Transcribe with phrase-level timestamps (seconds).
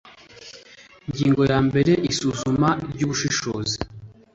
[1.07, 3.77] ingingo ya mbere isuzuma ry ubushobozi